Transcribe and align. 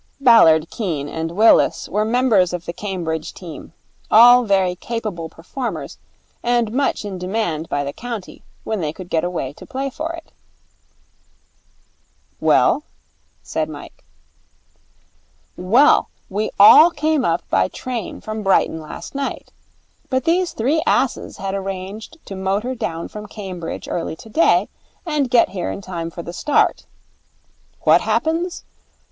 Ballard, 0.19 0.71
Keene, 0.71 1.07
and 1.07 1.29
Willis 1.29 1.87
were 1.87 2.03
members 2.03 2.53
of 2.53 2.65
the 2.65 2.73
Cambridge 2.73 3.35
team, 3.35 3.71
all 4.09 4.45
very 4.45 4.73
capable 4.73 5.29
performers 5.29 5.99
and 6.41 6.71
much 6.71 7.05
in 7.05 7.19
demand 7.19 7.69
by 7.69 7.83
the 7.83 7.93
county, 7.93 8.41
when 8.63 8.81
they 8.81 8.91
could 8.91 9.11
get 9.11 9.23
away 9.23 9.53
to 9.53 9.63
play 9.63 9.91
for 9.91 10.13
it. 10.13 10.31
'Well?' 12.39 12.81
said 13.43 13.69
Mike. 13.69 14.03
'Well, 15.55 16.09
we 16.31 16.49
all 16.59 16.89
came 16.89 17.23
up 17.23 17.47
by 17.51 17.67
train 17.67 18.21
from 18.21 18.41
Brighton 18.41 18.81
last 18.81 19.13
night. 19.13 19.51
But 20.09 20.23
these 20.23 20.53
three 20.53 20.81
asses 20.87 21.37
had 21.37 21.53
arranged 21.53 22.17
to 22.25 22.35
motor 22.35 22.73
down 22.73 23.07
from 23.07 23.27
Cambridge 23.27 23.87
early 23.87 24.15
today, 24.15 24.67
and 25.05 25.29
get 25.29 25.49
here 25.49 25.69
in 25.69 25.79
time 25.79 26.09
for 26.09 26.23
the 26.23 26.33
start. 26.33 26.87
What 27.81 28.01
happens? 28.01 28.63